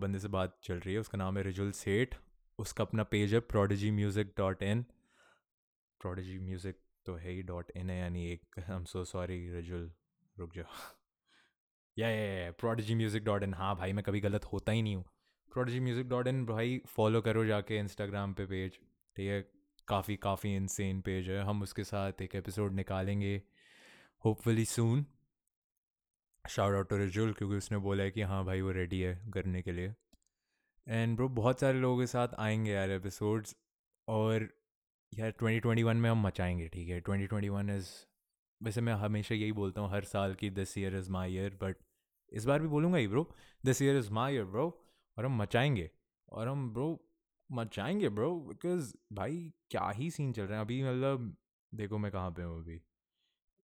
बंदे 0.01 0.19
से 0.19 0.27
बात 0.29 0.57
चल 0.63 0.75
रही 0.75 0.93
है, 0.93 0.99
उसका 0.99 1.17
नाम 1.17 1.37
है 1.37 1.43
रिजुल 1.43 1.71
सेठ, 1.73 2.15
उसका 2.59 2.83
अपना 2.83 3.03
पेज 3.05 3.33
है 3.33 3.39
prodgy 3.49 3.91
music 3.91 4.33
dot 4.37 4.63
in 4.63 4.85
prodgy 6.01 6.37
music 6.39 6.79
तो 7.05 7.15
है 7.15 7.31
ही, 7.31 7.41
डॉट 7.43 7.71
इन 7.75 7.89
है, 7.89 7.99
यानी 7.99 8.25
एक 8.31 8.59
I 8.59 8.75
am 8.75 8.83
so 8.85 9.03
sorry 9.05 9.37
Rijul, 9.49 9.91
रुक 10.37 10.53
जाओ। 10.55 10.65
या 11.97 12.09
या 12.09 12.51
प्रोडिजी 12.59 12.95
म्यूज़िक 12.95 13.23
डॉट 13.23 13.43
इन 13.43 13.53
हाँ 13.53 13.75
भाई, 13.75 13.93
मैं 13.93 14.03
कभी 14.03 14.19
गलत 14.21 14.45
होता 14.53 14.71
ही 14.71 14.81
नहीं 14.81 14.95
हूँ। 14.95 15.05
प्रोडजी 15.51 15.79
म्यूज़िक 15.79 16.07
डॉट 16.09 16.27
इन 16.27 16.45
भाई 16.45 16.81
फॉलो 16.87 17.21
करो 17.21 17.45
जाके 17.45 17.77
इंस्टाग्राम 17.77 18.33
पे 18.33 18.45
पेज, 18.45 18.71
ठीक 19.17 19.29
है? 19.29 19.41
काफ़ी 19.87 20.15
काफ़ी 20.17 20.55
इनसेन 20.55 21.01
पेज 21.01 21.29
है, 21.29 21.41
हम 21.43 21.61
उसके 21.63 21.83
साथ 21.83 22.21
एक 22.21 22.35
एपिसोड 22.35 22.73
निकालेंगे 22.73 23.41
hopefully 24.23 24.65
soon 24.67 25.05
shout 26.45 26.75
out 26.75 26.89
to 26.89 26.97
Rijul 26.97 27.33
क्योंकि 27.33 27.55
उसने 27.55 27.77
बोला 27.77 28.03
है 28.03 28.11
कि 28.11 28.21
हाँ 28.21 28.43
भाई 28.45 28.61
वो 28.61 28.71
रेडी 28.71 28.99
है 29.01 29.31
करने 29.33 29.61
के 29.61 29.71
लिए। 29.71 29.93
एंड 30.87 31.15
ब्रो 31.15 31.27
बहुत 31.29 31.59
सारे 31.59 31.79
लोगों 31.79 31.99
के 31.99 32.07
साथ 32.07 32.27
आएँगे 32.39 32.71
यार 32.71 32.91
एपिसोड्स 32.91 33.55
और 34.07 34.47
यार 35.13 35.31
ट्वेंटी 35.31 35.59
ट्वेंटी 35.59 35.83
वन 35.83 35.97
में 35.97 36.09
हम 36.09 36.21
मचाएँगे, 36.27 36.67
ठीक 36.67 36.89
है? 36.89 36.99
ट्वेंटी 37.01 37.27
ट्वेंटी 37.27 37.49
वन 37.49 37.69
इज़ 37.69 37.89
वैसे 38.61 38.81
मैं 38.81 38.93
हमेशा 38.93 39.35
यही 39.35 39.51
बोलता 39.51 39.81
हूँ, 39.81 39.89
हर 39.91 40.03
साल 40.03 40.33
की 40.35 40.49
this 40.49 40.77
year 40.77 40.95
is 40.95 41.09
my 41.11 41.33
year 41.33 41.57
but 41.63 41.75
इस 42.31 42.45
बार 42.45 42.61
भी 42.61 42.67
बोलूँगा 42.67 42.97
ही 42.97 43.07
bro 43.07 43.29
this 43.65 43.81
year 43.81 43.97
is 43.97 44.11
my 44.11 44.33
year 44.33 44.45
bro 44.45 44.67
और 45.17 45.25
हम 45.25 45.37
मचाएँगे। 45.37 45.89
और 46.29 46.47
हम 46.47 46.69
ब्रो 46.73 46.87
मचाएँगे 47.49 48.09
ब्रो 48.09 48.35
बिकॉज़ 48.39 48.93
भाई 49.13 49.51
क्या 49.71 49.89
ही 49.89 50.09
सीन 50.11 50.33
चल 50.33 50.43
रहे 50.43 50.57
हैं, 50.57 50.65
अभी 50.65 50.83
मतलब 50.83 51.35
देखो 51.71 51.97
मैं 51.97 52.11
कहाँ 52.11 52.31
पे 52.31 52.43
हूँ 52.43 52.61
अभी। 52.63 52.81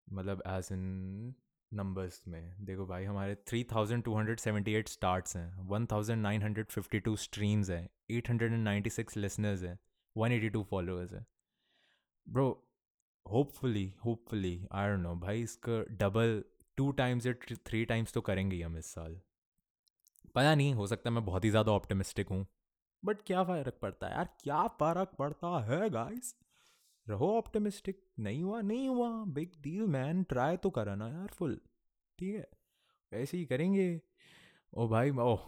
मतलब 0.07 0.43
एज 0.47 0.69
इन 0.71 1.33
नंबर्स 1.71 2.21
में। 2.27 2.65
देखो 2.65 2.85
भाई, 2.85 3.03
हमारे 3.05 3.35
three 3.47 3.63
thousand 3.71 4.03
two 4.03 4.15
hundred 4.15 4.39
seventy 4.39 4.73
eight 4.75 4.87
starts 4.89 5.35
हैं 5.37 5.67
one 5.67 5.85
thousand 5.85 6.21
nine 6.21 6.41
hundred 6.43 6.67
fifty 6.67 6.99
two 6.99 7.15
streams 7.17 7.69
हैं 7.69 7.87
eight 8.11 8.29
hundred 8.29 8.53
and 8.53 8.63
ninety 8.63 8.89
six 8.89 9.17
listeners 9.17 9.63
हैं 9.63 9.77
वन 10.15 10.31
एटी 10.31 10.49
टू 10.49 10.63
फॉलोअर्स 10.63 11.13
हैं। 11.13 11.25
Bro 12.27 12.47
hopefully 13.25 13.87
hopefully 14.05 14.59
I 14.71 14.89
don't 14.89 14.99
know 14.99 15.15
भाई, 15.17 15.41
इसका 15.41 15.83
डबल 15.97 16.43
टू 16.77 16.91
टाइम्स 16.93 17.25
या 17.25 17.33
three 17.65 17.83
times 17.85 18.13
तो 18.13 18.21
करेंगे 18.21 18.61
हम 18.61 18.77
इस 18.77 18.93
साल। 18.93 19.19
पता 20.35 20.55
नहीं, 20.55 20.73
हो 20.73 20.87
सकता 20.87 21.09
मैं 21.09 21.25
बहुत 21.25 21.45
ही 21.45 21.49
ज़्यादा 21.49 21.71
ऑप्टिमिस्टिक 21.71 22.29
हूँ 22.29 22.45
बट 23.03 23.21
क्या 23.25 23.43
फ़र्क 23.43 23.77
पड़ता 23.81 24.07
है 24.07 24.13
यार? 24.13 24.29
क्या 24.39 24.65
फ़र्क 24.79 25.15
पड़ता 25.19 25.59
है 25.65 25.89
गाइस 25.89 26.35
रहो 27.07 27.31
ऑप्टिमिस्टिक 27.37 28.01
नहीं 28.19 28.43
हुआ 28.43 28.61
नहीं 28.61 28.87
हुआ। 28.89 29.09
बिग 29.25 29.51
डील 29.61 29.87
मैन 29.87 30.23
ट्राई 30.23 30.57
तो 30.57 30.69
करा 30.69 30.95
ना 30.95 31.07
यार 31.09 31.27
फुल 31.27 31.59
ठीक 32.19 32.35
है? 32.35 32.47
ऐसे 33.11 33.37
ही 33.37 33.45
करेंगे। 33.45 34.01
ओ 34.73 34.87
भाई 34.87 35.09
ओह 35.11 35.41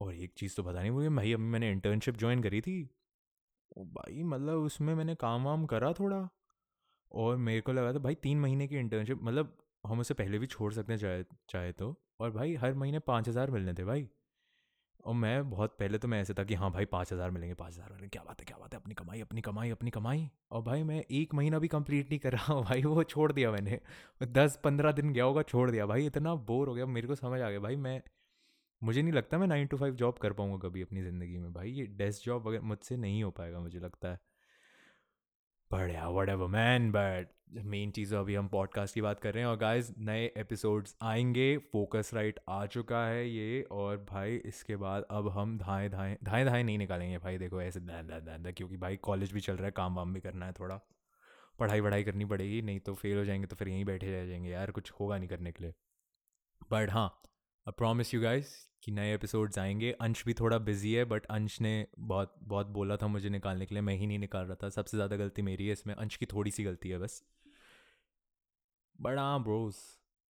और 0.00 0.14
एक 0.14 0.32
चीज़ 0.36 0.56
तो 0.56 0.62
पता 0.62 0.80
नहीं 0.80 0.90
मुझे। 0.90 1.08
भाई, 1.08 1.32
अभी 1.32 1.44
मैंने 1.44 1.70
इंटर्नशिप 1.72 2.16
ज्वाइन 2.16 2.42
करी 2.42 2.60
थी। 2.60 2.82
ओ 3.76 3.84
भाई 3.84 4.22
मतलब 4.22 4.58
उसमें 4.58 4.94
मैंने 4.94 5.14
काम 5.14 5.44
वाम 5.44 5.66
करा 5.66 5.92
थोड़ा। 5.92 6.28
और 7.12 7.36
मेरे 7.36 7.60
को 7.60 7.72
लगा 7.72 7.92
था, 7.94 7.98
भाई, 7.98 8.14
तीन 8.14 8.40
महीने 8.40 8.66
की 8.68 8.76
इंटर्नशिप 8.76 9.22
मतलब 9.22 9.56
हम 9.86 10.00
उसे 10.00 10.14
पहले 10.14 10.38
भी 10.38 10.46
छोड़ 10.46 10.72
सकते 10.72 10.92
हैं 10.92 11.00
चाहे 11.00 11.24
चाहे 11.50 11.72
तो। 11.72 11.94
और 12.20 12.30
भाई, 12.30 12.54
हर 12.54 12.74
महीने 12.74 12.98
पाँच 12.98 13.28
हज़ार 13.28 13.50
मिलने 13.50 13.74
थे 13.74 13.84
भाई। 13.84 14.08
और 15.04 15.14
मैं 15.14 15.50
बहुत 15.50 15.76
पहले 15.78 15.98
तो 15.98 16.08
मैं 16.08 16.20
ऐसे 16.20 16.34
था 16.34 16.44
कि 16.44 16.54
हाँ 16.54 16.70
भाई, 16.72 16.84
पाँच 16.84 17.12
हज़ार 17.12 17.30
मिलेंगे, 17.30 17.54
पाँच 17.54 17.72
हज़ार 17.72 17.88
मिलेंगे, 17.88 18.08
क्या 18.08 18.22
बात 18.22 18.40
है, 18.40 18.44
क्या 18.44 18.56
बात 18.58 18.74
है, 18.74 18.80
अपनी 18.80 18.94
कमाई 18.94 19.20
अपनी 19.20 19.40
कमाई 19.40 19.70
अपनी 19.70 19.90
कमाई। 19.90 20.28
और 20.50 20.62
भाई, 20.62 20.82
मैं 20.82 21.02
एक 21.02 21.34
महीना 21.34 21.58
भी 21.58 21.68
कंप्लीट 21.68 22.10
नहीं 22.10 22.18
कर 22.18 22.32
रहा 22.32 22.54
हूँ 22.54 22.64
भाई, 22.64 22.82
वो 22.82 23.02
छोड़ 23.04 23.30
दिया 23.32 23.50
मैंने। 23.52 23.80
दस 24.22 24.58
पंद्रह 24.64 24.92
दिन 24.92 25.12
गया 25.12 25.24
होगा, 25.24 25.42
छोड़ 25.42 25.70
दिया 25.70 25.86
भाई, 25.86 26.06
इतना 26.06 26.34
बोर 26.34 26.68
हो 26.68 26.74
गया, 26.74 26.86
मेरे 26.86 27.08
को 27.08 27.14
समझ 27.14 27.40
आ 27.40 27.50
गया 27.50 27.60
भाई, 27.60 27.76
मैं, 27.76 28.00
मुझे 28.82 29.02
नहीं 29.02 29.12
लगता 29.12 29.38
मैं 29.38 29.46
नाइन 29.46 29.66
टू 29.66 29.76
फाइव 29.76 29.94
जॉब 29.94 30.18
कर 30.18 30.32
पाऊँगा 30.32 30.68
कभी 30.68 30.82
अपनी 30.82 31.02
ज़िंदगी 31.02 31.38
में 31.38 31.52
भाई, 31.52 31.70
ये 31.70 31.86
डेस्क 31.86 32.24
जॉब 32.24 32.46
वगैरह 32.46 32.64
मुझसे 32.64 32.96
नहीं 32.96 33.22
हो 33.22 33.30
पाएगा, 33.30 33.60
मुझे 33.60 33.78
लगता 33.78 34.08
है। 34.08 34.20
But 35.72 35.90
yeah 35.90 36.08
whatever 36.28 36.46
man 36.46 36.92
but 36.92 37.28
main 37.64 37.90
चीज़ 37.90 38.14
अभी 38.14 38.34
हम 38.34 38.48
पॉडकास्ट 38.48 38.94
की 38.94 39.00
बात 39.00 39.20
कर 39.20 39.34
रहे 39.34 39.42
हैं 39.42 39.50
और 39.50 39.56
गाइस 39.56 39.94
नए 39.98 40.32
एपिसोड्स 40.36 40.96
आएँगे 41.02 41.58
फोकस 41.58 42.10
राइट 42.14 42.40
आ 42.48 42.66
चुका 42.66 43.06
है 43.06 43.28
ये 43.28 43.62
और 43.62 43.96
भाई, 44.10 44.36
इसके 44.36 44.76
बाद 44.76 45.04
अब 45.10 45.28
हम 45.28 45.58
धाए 45.58 45.88
धाएँ 45.88 46.16
धाएँ 46.24 46.44
धाए 46.44 46.62
नहीं 46.62 46.78
निकालेंगे 46.78 47.18
भाई, 47.18 47.38
देखो 47.38 47.62
ऐसे 47.62 47.80
दैन 47.80 48.06
दैन 48.06 48.42
दैन 48.42 48.52
क्योंकि 48.52 48.76
भाई 48.76 48.96
कॉलेज 48.96 49.32
भी 49.32 49.40
चल 49.40 49.54
रहा 49.54 49.64
है, 49.64 49.70
काम 49.70 49.96
वाम 49.96 50.14
भी 50.14 50.20
करना 50.20 50.46
है 50.46 50.52
थोड़ा। 50.52 50.80
पढ़ाई 51.58 51.80
वढ़ाई 51.80 52.04
करनी 52.04 52.24
पड़ेगी, 52.24 52.62
नहीं 52.62 52.80
तो 52.80 52.94
फेल 52.94 53.18
हो 53.18 53.24
जाएँगे 53.24 53.46
तो 53.46 53.56
फिर 53.56 53.68
यहीं 53.68 53.84
बैठे 53.84 54.12
रह 54.12 54.26
जाएँगे 54.26 54.50
यार, 54.50 54.70
कुछ 54.70 54.92
होगा 55.00 55.18
नहीं 55.18 55.28
करने 55.28 55.52
के 55.52 55.64
लिए। 55.64 55.74
बट 56.72 56.90
हाँ 56.90 57.22
आई 57.66 57.72
प्रॉमिस 57.78 58.12
यू 58.14 58.20
गाइस 58.20 58.48
कि 58.82 58.92
नए 58.92 59.14
एपिसोड्स 59.14 59.58
आएँगे। 59.58 59.90
अंश 59.92 60.24
भी 60.26 60.34
थोड़ा 60.34 60.58
बिज़ी 60.58 60.92
है 60.92 61.04
बट 61.04 61.26
अंश 61.26 61.60
ने 61.60 61.86
बहुत 61.98 62.34
बहुत 62.42 62.66
बोला 62.66 62.96
था 62.96 63.06
मुझे 63.06 63.28
निकालने 63.28 63.66
के 63.66 63.74
लिए। 63.74 63.82
मैं 63.82 63.94
ही 63.94 64.06
नहीं 64.06 64.18
निकाल 64.18 64.44
रहा 64.46 64.56
था। 64.62 64.68
सबसे 64.68 64.96
ज़्यादा 64.96 65.16
गलती 65.16 65.42
मेरी 65.42 65.66
है 65.66 65.72
इसमें। 65.72 65.94
अंश 65.94 66.16
की 66.16 66.26
थोड़ी 66.26 66.50
सी 66.50 66.64
गलती 66.64 66.88
है 66.88 66.98
बस। 66.98 67.22
हाँ 68.98 69.42
ब्रोस 69.42 69.78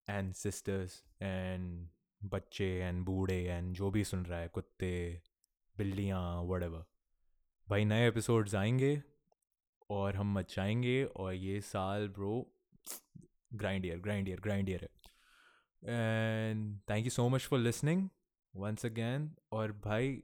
एंड 0.09 0.33
सिस्टर्स 0.35 1.03
एंड 1.23 1.89
बच्चे 2.21 2.69
एंड 2.79 3.05
बूढ़े 3.05 3.43
एंड 3.45 3.73
जो 3.75 3.91
भी 3.91 4.05
सुन 4.05 4.25
रहा 4.27 4.41
है, 4.41 4.49
कुत्ते, 4.49 5.23
बिल्लियाँ 5.77 6.43
वडेवर 6.43 6.85
भाई 7.69 7.85
नए 7.85 8.09
एपिसोड्स 8.09 8.55
आएँगे 8.55 9.03
और 9.91 10.17
हम 10.17 10.39
मचाएँगे 10.39 11.05
और 11.05 11.35
ये 11.35 11.61
साल 11.61 12.09
bro 12.09 12.47
grind 13.55 13.87
year 13.87 13.99
grind 13.99 14.29
year 14.29 14.41
grind 14.41 14.69
year 14.69 14.81
है। 14.83 15.00
And 15.83 16.79
thank 16.91 17.05
you 17.05 17.11
so 17.11 17.29
much 17.29 17.47
for 17.47 17.59
listening 17.59 18.09
once 18.55 18.87
again 18.87 19.31
और 19.53 19.73
भाई, 19.85 20.23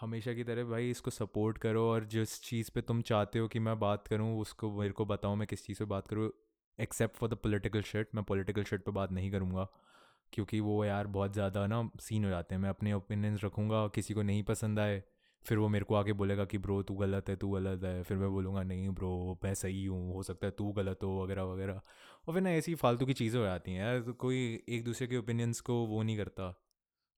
हमेशा 0.00 0.32
की 0.34 0.44
तरह 0.44 0.64
भाई 0.64 0.90
इसको 0.90 1.10
सपोर्ट 1.10 1.58
करो 1.58 1.82
और 1.90 2.04
जिस 2.04 2.40
चीज़ 2.42 2.70
पे 2.74 2.80
तुम 2.80 3.02
चाहते 3.02 3.38
हो 3.38 3.48
कि 3.48 3.58
मैं 3.58 3.78
बात 3.80 4.08
करूँ, 4.08 4.40
उसको 4.40 4.70
मेरे 4.72 4.92
को 4.92 5.04
बताओ, 5.04 5.34
मैं 5.34 5.46
किस 5.48 5.66
चीज़ 5.66 5.78
पे 5.78 5.84
बात 5.84 6.08
करूँ। 6.08 6.30
Except 6.78 7.16
for 7.16 7.28
the 7.28 7.34
political 7.34 7.82
shirt 7.82 8.08
मैं 8.14 8.24
पोलिटिकल 8.24 8.64
शर्ट 8.64 8.82
पे 8.82 8.90
बात 8.92 9.12
नहीं 9.12 9.30
करूँगा। 9.30 9.68
क्योंकि 10.32 10.60
वो 10.60 10.84
यार 10.84 11.06
बहुत 11.06 11.32
ज़्यादा 11.32 11.66
ना 11.66 11.90
सीन 12.00 12.24
हो 12.24 12.30
जाते 12.30 12.54
हैं। 12.54 12.62
मैं 12.62 12.70
अपने 12.70 12.92
ओपिनियंस 12.92 13.44
रखूँगा, 13.44 13.86
किसी 13.88 14.14
को 14.14 14.22
नहीं 14.22 14.42
पसंद 14.42 14.78
आए। 14.78 15.02
फिर 15.46 15.58
वो 15.58 15.68
मेरे 15.68 15.84
को 15.84 15.94
आके 15.94 16.12
बोलेगा 16.12 16.44
कि, 16.44 16.58
ब्रो, 16.58 16.82
तू 16.82 16.94
गलत 16.94 17.28
है, 17.28 17.36
तू 17.36 17.50
गलत 17.50 17.84
है। 17.84 18.02
फिर 18.02 18.16
मैं 18.16 18.30
बोलूँगा, 18.30 18.62
नहीं, 18.62 18.88
ब्रो, 18.90 19.38
मैं 19.44 19.54
सही 19.54 19.84
हूँ, 19.84 20.12
हो 20.14 20.22
सकता 20.22 20.46
है 20.46 20.50
तू 20.58 20.70
गलत 20.72 21.02
हो, 21.02 21.22
वगैरह 21.22 21.42
वगैरह। 21.44 21.80
और 22.28 22.34
फिर 22.34 22.42
ना 22.42 22.50
ऐसी 22.52 22.74
फालतू 22.74 23.06
की 23.06 23.12
चीज़ें 23.14 23.38
हो 23.40 23.44
जाती 23.46 23.72
हैं 23.72 23.80
यार 23.80 24.00
तो 24.00 24.12
कोई 24.16 24.38
एक 24.68 24.84
दूसरे 24.84 25.06
के 25.06 25.16
ओपिनियंस 25.16 25.60
को 25.60 25.74
वो 25.86 26.02
नहीं 26.02 26.16
करता 26.16 26.54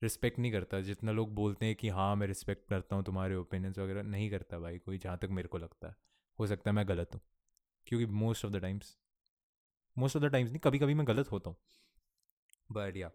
रिस्पेक्ट 0.03 0.39
नहीं 0.39 0.53
करता। 0.53 0.81
जितना 0.81 1.12
लोग 1.12 1.35
बोलते 1.35 1.67
हैं 1.67 1.75
कि 1.77 1.89
हाँ 1.91 2.15
मैं 2.17 2.27
रिस्पेक्ट 2.27 2.69
करता 2.69 2.97
हूँ 2.97 3.05
तुम्हारे 3.05 3.37
ओपिनियंस 3.37 3.79
वगैरह, 3.79 4.03
नहीं 4.03 4.31
करता 4.31 4.59
भाई 4.59 4.79
कोई, 4.79 4.99
जहाँ 4.99 5.19
तक 5.19 5.29
मेरे 5.31 5.49
को 5.49 5.59
लगता 5.59 5.89
है। 5.89 5.97
हो 6.39 6.47
सकता 6.47 6.71
है 6.71 6.77
मैं 6.77 6.89
गलत 6.89 7.11
हूँ, 7.15 7.21
क्योंकि 7.87 8.07
most 8.15 8.45
of 8.45 8.53
the 8.53 8.61
times 8.62 8.97
most 9.97 10.17
of 10.17 10.25
the 10.25 10.29
times 10.29 10.50
नहीं 10.50 10.61
कभी 10.61 10.79
कभी 10.79 10.95
मैं 10.95 11.07
गलत 11.09 11.31
होता 11.33 11.50
हूँ। 11.50 11.57
बट 12.71 12.97
या 12.97 13.11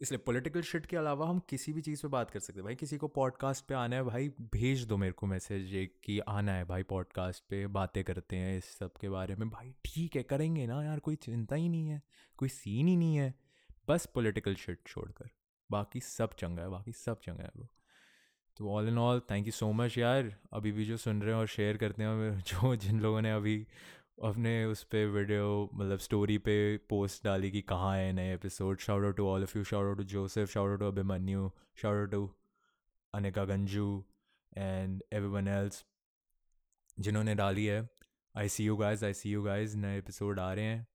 इसलिए 0.00 0.18
पॉलिटिकल 0.18 0.62
शिट 0.62 0.86
के 0.86 0.96
अलावा 0.96 1.26
हम 1.28 1.38
किसी 1.38 1.72
भी 1.72 1.80
चीज़ 1.80 2.02
पे 2.02 2.08
बात 2.08 2.30
कर 2.30 2.40
सकते 2.40 2.60
हैं। 2.60 2.64
भाई, 2.64 2.74
किसी 2.74 2.96
को 2.96 3.08
पॉडकास्ट 3.08 3.64
पे 3.64 3.74
आना 3.74 3.96
है, 3.96 4.02
भाई, 4.02 4.28
भेज 4.28 4.84
दो 4.84 4.96
मेरे 4.96 5.12
को 5.12 5.26
मैसेज 5.26 5.74
एक 5.74 5.94
कि 6.04 6.18
आना 6.18 6.52
है 6.52 6.64
भाई 6.64 6.82
पॉडकास्ट 6.82 7.44
पे, 7.50 7.66
बातें 7.66 8.02
करते 8.04 8.36
हैं 8.36 8.58
इस 8.58 8.64
सब 8.64 8.92
के 9.00 9.08
बारे 9.08 9.36
में। 9.36 9.48
भाई, 9.50 9.74
ठीक 9.84 10.16
है, 10.16 10.22
करेंगे 10.22 10.66
ना 10.66 10.82
यार, 10.84 10.98
कोई 10.98 11.16
चिंता 11.16 11.56
ही 11.56 11.68
नहीं 11.68 11.88
है, 11.88 12.02
कोई 12.36 12.48
सीन 12.48 12.88
ही 12.88 12.96
नहीं 12.96 13.16
है। 13.16 13.34
बस 13.88 14.06
पॉलिटिकल 14.06 14.54
शिट 14.54 14.86
छोड़कर, 14.86 15.30
बाकी 15.70 16.00
सब 16.00 16.34
चंगा 16.34 16.62
है, 16.62 16.68
बाकी 16.68 16.92
सब 16.92 17.20
चंगा 17.20 17.42
है 17.42 17.50
ब्रो 17.56 17.68
तो 18.56 18.70
all 18.70 18.88
in 18.88 18.98
all 18.98 19.20
thank 19.30 19.46
you 19.46 19.52
so 19.52 19.72
much 19.72 19.96
यार। 19.98 20.34
अभी 20.52 20.72
भी 20.72 20.84
जो 20.84 20.96
सुन 20.96 21.20
रहे 21.22 21.32
हैं 21.32 21.40
और 21.40 21.46
शेयर 21.46 21.76
करते 21.76 22.02
हैं, 22.02 22.38
जो 22.38 22.74
जिन 22.76 23.00
लोगों 23.00 23.20
ने 23.22 23.32
अभी 23.32 23.66
अपने 24.24 24.64
उस 24.64 24.82
पर 24.84 25.06
वीडियो 25.06 25.70
मतलब 25.74 25.98
स्टोरी 25.98 26.38
पे 26.38 26.76
पोस्ट 26.76 27.24
डाली 27.24 27.50
कि 27.50 27.62
कहाँ 27.62 27.96
है 27.96 28.12
नए 28.12 28.34
episode 28.34 28.78
shout 28.78 29.04
out 29.04 29.16
to 29.16 29.26
all 29.26 29.42
of 29.42 29.58
you 29.58 29.64
shout 29.64 29.86
out 29.86 29.96
to 29.96 30.02
Joseph 30.02 30.50
shout 30.50 30.70
out 30.70 30.80
to 30.80 30.86
Abhimanyu 30.86 31.52
shout 31.76 31.96
out 31.96 32.10
to 32.10 32.34
Anika 33.14 33.44
Ganju 33.44 34.04
and 34.56 35.02
everyone 35.28 35.48
else 35.48 35.84
जिन्होंने 37.00 37.34
डाली 37.34 37.66
है। 37.66 37.88
I 38.36 38.48
see 38.48 38.64
you 38.64 38.76
guys 38.76 39.04
I 39.04 39.12
see 39.12 39.30
you 39.30 39.42
guys 39.42 39.76
नए 39.76 39.98
episode 39.98 40.40
आ 40.40 40.52
रहे 40.52 40.64
हैं, 40.64 40.86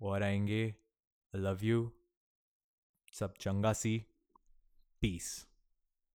और 0.00 0.22
आएँगे। 0.22 0.74
Love 1.34 1.58
you 1.62 1.92
सब 3.12 3.34
चंगा 3.40 3.72
सी। 3.72 4.04
पीस 5.00 5.46